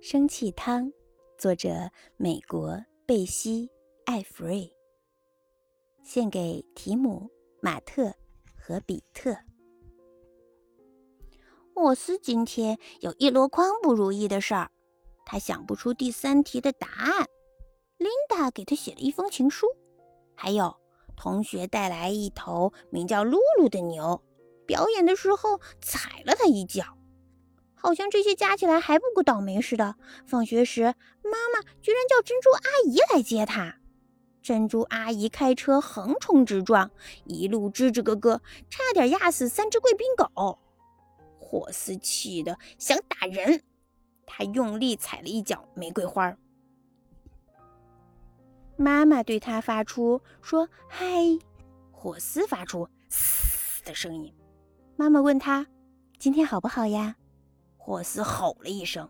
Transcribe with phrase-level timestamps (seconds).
[0.00, 0.92] 生气汤，
[1.38, 3.66] 作者美国贝西·
[4.04, 4.70] 艾弗瑞。
[6.02, 7.28] 献给提姆、
[7.60, 8.12] 马特
[8.54, 9.36] 和比特。
[11.74, 14.70] 沃斯今天有一箩筐不如意的事儿，
[15.24, 17.26] 他想不出第三题的答案。
[17.96, 19.66] 琳达给他写了一封情书，
[20.34, 20.76] 还有
[21.16, 24.22] 同学带来一头名叫露露的牛，
[24.66, 26.84] 表演的时候踩了他一脚。
[27.86, 29.94] 好像这些加起来还不够倒霉似的。
[30.26, 30.82] 放学时，
[31.22, 33.76] 妈妈居然叫珍珠阿姨来接他。
[34.42, 36.90] 珍珠阿姨开车横冲直撞，
[37.26, 40.58] 一路吱吱咯咯，差点压死三只贵宾狗。
[41.38, 43.62] 霍斯气得想打人，
[44.26, 46.36] 他用力踩了一脚玫瑰花。
[48.76, 51.06] 妈妈对他发出说：“嗨。”
[51.94, 54.34] 霍斯发出“嘶”的声音。
[54.96, 55.68] 妈妈问他
[56.18, 57.14] ：“今天好不好呀？”
[57.86, 59.08] 霍斯吼了一声，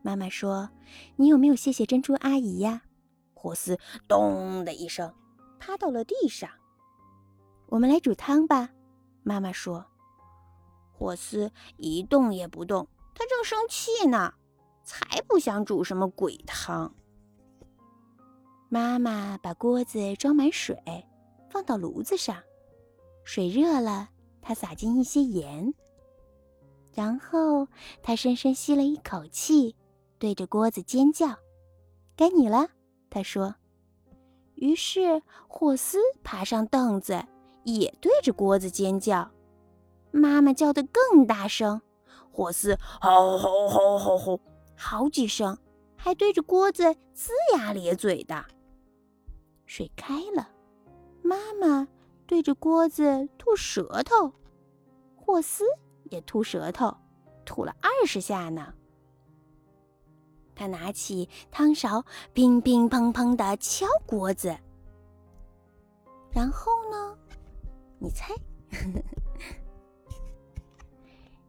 [0.00, 0.70] 妈妈说
[1.18, 2.82] ：“你有没有谢谢珍珠阿姨呀？”
[3.34, 5.12] 霍斯咚的一声
[5.58, 6.48] 趴到了地上。
[7.66, 8.70] 我们来煮汤吧，
[9.24, 9.84] 妈妈说。
[10.92, 14.32] 霍斯一动也不动，他正生气呢，
[14.84, 16.94] 才不想煮什么鬼汤。
[18.68, 20.80] 妈妈把锅子装满水，
[21.50, 22.36] 放到炉子上，
[23.24, 25.74] 水热了，她撒进一些盐。
[26.96, 27.68] 然后
[28.02, 29.76] 他深深吸了一口气，
[30.18, 31.28] 对着锅子尖叫
[32.16, 32.70] ：“该你了！”
[33.10, 33.54] 他说。
[34.54, 37.22] 于是霍斯爬上凳子，
[37.64, 39.30] 也对着锅子尖叫。
[40.10, 41.82] 妈妈叫得更大声，
[42.32, 44.40] 霍斯“吼吼吼吼吼”
[44.74, 45.58] 好几声，
[45.96, 48.42] 还对着锅子龇牙咧嘴的。
[49.66, 50.48] 水开了，
[51.22, 51.86] 妈妈
[52.26, 54.32] 对着锅子吐舌头，
[55.14, 55.66] 霍斯。
[56.10, 56.96] 也吐舌头，
[57.44, 58.74] 吐了二十下呢。
[60.54, 64.56] 他拿起汤勺，乒乒乓乓的敲锅子。
[66.32, 67.18] 然后呢？
[67.98, 68.34] 你猜？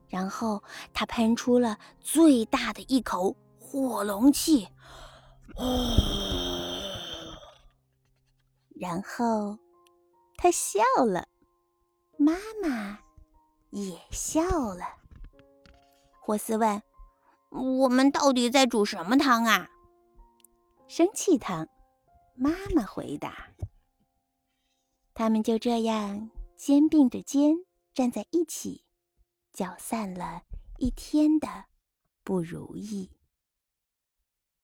[0.08, 0.64] 然后
[0.94, 4.68] 他喷出了最大的一口火龙气，
[8.76, 9.58] 然后
[10.38, 11.28] 他笑了。
[12.18, 13.00] 妈妈。
[13.72, 14.42] 也笑
[14.74, 14.86] 了。
[16.20, 16.82] 霍斯问
[17.50, 19.70] ：“我们到底在煮什么汤啊
[20.88, 21.68] ？”“生气汤。”
[22.40, 23.50] 妈妈回答。
[25.16, 27.56] 他们就这样肩并着肩
[27.94, 28.84] 站在一起，
[29.52, 30.44] 搅散了
[30.78, 31.66] 一天的
[32.24, 33.10] 不如意。